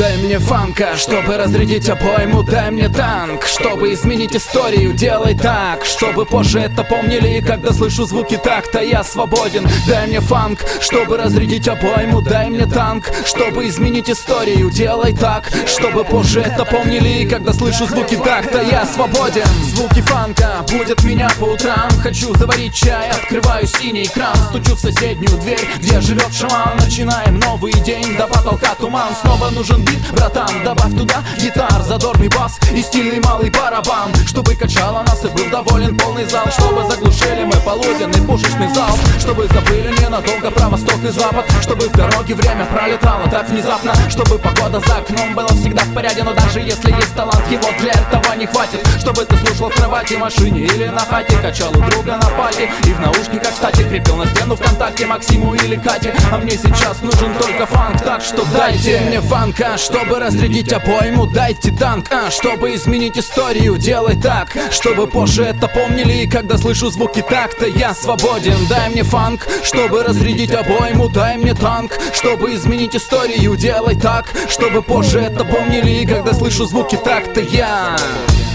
Дай 0.00 0.16
мне 0.16 0.38
фанка, 0.38 0.96
чтобы 0.96 1.36
разрядить 1.36 1.90
обойму. 1.90 2.42
Дай 2.42 2.70
мне 2.70 2.88
танк, 2.88 3.44
чтобы 3.44 3.92
изменить 3.92 4.34
историю. 4.34 4.94
Делай 4.94 5.34
так, 5.34 5.84
чтобы 5.84 6.24
позже 6.24 6.60
это 6.60 6.84
помнили. 6.84 7.44
Когда 7.46 7.70
слышу 7.74 8.06
звуки 8.06 8.40
так-то 8.42 8.80
я 8.80 9.04
свободен. 9.04 9.68
Дай 9.86 10.06
мне 10.06 10.20
фанк, 10.20 10.64
чтобы 10.80 11.18
разрядить 11.18 11.68
обойму. 11.68 12.22
Дай 12.22 12.48
мне 12.48 12.64
танк, 12.64 13.10
чтобы 13.26 13.68
изменить 13.68 14.08
историю. 14.08 14.70
Делай 14.70 15.14
так, 15.14 15.50
чтобы 15.66 16.02
позже 16.04 16.40
это 16.40 16.64
помнили. 16.64 17.28
Когда 17.28 17.52
слышу 17.52 17.84
звуки 17.84 18.16
так-то 18.16 18.62
я 18.62 18.86
свободен. 18.86 19.44
Звуки 19.64 20.00
фанка 20.00 20.64
будет 20.72 21.04
меня 21.04 21.28
по 21.38 21.44
утрам. 21.44 21.90
Хочу 22.02 22.34
заварить 22.38 22.72
чай, 22.72 23.10
открываю 23.10 23.66
синий 23.66 24.06
кран 24.06 24.34
Стучу 24.48 24.76
в 24.76 24.80
соседнюю 24.80 25.36
дверь, 25.42 25.68
где 25.76 26.00
живет 26.00 26.32
шаман. 26.32 26.78
Начинаем 26.78 27.38
новый 27.38 27.74
день, 27.84 28.16
до 28.16 28.26
потолка 28.26 28.74
туман. 28.76 29.14
Снова 29.20 29.50
нужен 29.50 29.84
бит, 29.90 30.00
братан, 30.12 30.64
добавь 30.64 30.96
туда 30.96 31.22
гитар 31.38 31.82
Задорный 31.82 32.28
бас 32.28 32.58
и 32.72 32.82
стильный 32.82 33.20
малый 33.20 33.50
барабан 33.50 34.14
Чтобы 34.26 34.54
качало 34.54 35.02
нас 35.02 35.24
и 35.24 35.28
был 35.28 35.48
доволен 35.50 35.96
полный 35.96 36.24
зал. 36.24 36.46
Чтобы 36.50 36.88
заглушили 36.88 37.44
мы 37.44 37.56
полуденный 37.64 38.22
пушечный 38.26 38.72
зал 38.72 38.96
Чтобы 39.18 39.46
забыли 39.48 39.92
ненадолго 40.00 40.50
про 40.50 40.68
восток 40.68 41.02
и 41.04 41.08
запад 41.08 41.44
Чтобы 41.60 41.88
в 41.88 41.92
дороге 41.92 42.34
время 42.34 42.66
пролетало 42.66 43.28
так 43.28 43.48
внезапно 43.48 43.92
Чтобы 44.08 44.38
погода 44.38 44.80
за 44.86 44.96
окном 44.98 45.34
была 45.34 45.48
всегда 45.48 45.82
в 45.82 45.94
порядке. 45.94 46.22
Но 46.22 46.32
даже 46.34 46.60
если 46.60 46.92
есть 46.92 47.14
талант, 47.14 47.42
его 47.50 47.68
для 47.80 47.92
этого 47.92 48.34
не 48.34 48.46
хватит. 48.46 48.86
Чтобы 48.98 49.24
ты 49.24 49.36
слушал 49.38 49.70
в 49.70 49.74
кровати, 49.74 50.14
машине 50.14 50.60
или 50.60 50.86
на 50.86 51.00
хате 51.00 51.36
Качал 51.42 51.70
у 51.70 51.90
друга 51.90 52.16
на 52.16 52.28
пати 52.30 52.70
И 52.84 52.92
в 52.92 53.00
наушниках, 53.00 53.52
кстати, 53.52 53.82
крепил 53.82 54.16
на 54.16 54.26
стену 54.26 54.56
ВКонтакте 54.56 55.06
Максиму 55.06 55.54
или 55.54 55.76
Кате. 55.76 56.14
А 56.32 56.38
мне 56.38 56.52
сейчас 56.52 57.00
нужен 57.02 57.34
только 57.34 57.66
фанк 57.66 58.02
Так 58.02 58.22
что 58.22 58.44
дайте 58.52 59.00
мне 59.00 59.20
фанка, 59.20 59.76
чтобы 59.80 60.18
разрядить 60.18 60.72
обойму 60.72 61.26
Дайте 61.26 61.72
танк, 61.72 62.06
а, 62.10 62.30
чтобы 62.30 62.74
изменить 62.74 63.18
историю 63.18 63.78
Делай 63.78 64.16
так, 64.16 64.56
чтобы 64.70 65.06
позже 65.06 65.44
это 65.44 65.68
помнили 65.68 66.22
И 66.22 66.26
когда 66.28 66.58
слышу 66.58 66.90
звуки 66.90 67.24
так-то 67.28 67.66
я 67.66 67.94
свободен. 67.94 68.66
Дай 68.68 68.90
мне 68.90 69.02
фанк, 69.02 69.46
чтобы 69.64 70.02
разрядить 70.02 70.52
обойму 70.52 71.08
Дай 71.08 71.36
мне 71.36 71.54
танк, 71.54 71.98
чтобы 72.12 72.54
изменить 72.54 72.94
историю 72.94 73.56
Делай 73.56 73.96
так, 73.96 74.26
чтобы 74.48 74.82
позже 74.82 75.20
это 75.20 75.44
помнили 75.44 75.90
И 75.90 76.06
когда 76.06 76.34
слышу 76.34 76.66
звуки 76.66 76.96
так-то 77.02 77.40
я 77.40 77.96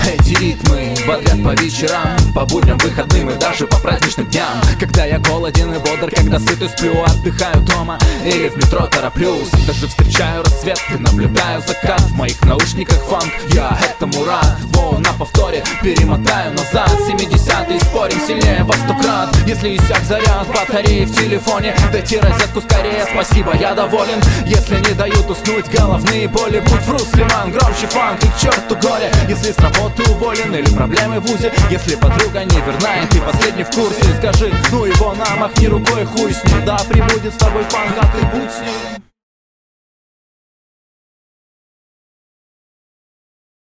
эти 0.08 0.34
ритмы 0.40 0.96
бодрят 1.08 1.44
по 1.44 1.62
вечерам. 1.62 2.34
По 2.34 2.46
будням, 2.46 2.78
выходным 2.78 3.30
и 3.30 3.36
даже 3.38 3.68
по 3.68 3.78
праздничным 3.78 4.28
дням. 4.28 4.62
Когда 4.80 5.06
я 5.06 5.20
голоден 5.20 5.74
и 5.74 5.80
бодр, 5.80 6.14
когда 6.14 6.40
сыт 6.40 6.62
и 6.62 6.68
сплю 6.68 7.04
Отдыхаю 7.04 7.62
дома 7.62 7.98
или 8.26 8.50
в 8.50 8.58
метро 8.58 8.86
тороплюсь. 8.88 9.50
Даже 9.68 9.88
встречаю 9.88 10.44
рассвет 10.44 10.80
и 10.94 10.98
наблюдаю 10.98 11.62
закат. 11.62 12.02
В 12.02 12.14
моих 12.14 12.42
наушниках 12.44 13.02
фанк, 13.04 13.32
я 13.54 13.78
этому 13.84 14.26
рад. 14.26 14.58
Воу, 14.74 15.00
на 15.00 15.14
повторе 15.14 15.64
перемотаю 15.82 16.52
назад. 16.54 16.90
70-е 17.08 17.80
спорим 17.80 18.20
сильнее 18.26 18.64
во 18.64 18.74
сто 18.74 18.94
крат. 19.02 19.36
Если 19.48 19.76
иссяк 19.76 20.04
заряд 20.04 20.48
батареи 20.48 21.06
в 21.06 21.16
телефоне 21.16 21.76
Дайте 21.92 22.20
розетку 22.20 22.62
скорее, 22.62 23.06
спасибо, 23.12 23.56
я 23.56 23.74
доволен. 23.74 24.22
Если 24.46 24.78
не 24.78 24.94
дают 24.94 25.30
уснуть 25.30 25.68
головные 25.72 26.28
боли. 26.28 26.60
Будь 26.60 26.82
в 26.82 26.92
русле, 26.92 27.26
ман, 27.34 27.52
громче 27.52 27.88
фанк. 27.88 28.24
И 28.24 28.28
к 28.28 28.38
черту 28.38 28.76
горе 28.76 29.12
Если 29.46 29.62
с 29.62 29.64
работы 29.64 30.02
уволен 30.12 30.56
или 30.56 30.68
проблемы 30.74 31.20
в 31.20 31.26
УЗИ. 31.26 31.52
Если 31.70 31.94
подруга 31.96 32.44
не 32.44 32.62
верна 32.62 33.04
и 33.04 33.08
ты 33.08 33.22
последний 33.22 33.64
в 33.64 33.70
курсе 33.70 34.04
Скажи, 34.18 34.52
ну 34.72 34.86
его 34.86 35.14
на, 35.14 35.36
махни 35.36 35.68
рукой, 35.68 36.04
хуй 36.06 36.34
с 36.34 36.44
ним. 36.46 36.66
Да, 36.66 36.80
прибудет 36.90 37.32
с 37.32 37.38
тобой 37.38 37.64
фанк, 37.66 37.94
а 38.02 38.06
ты 38.08 38.26
будь 38.26 38.52
с 38.52 38.60
ним 38.62 39.05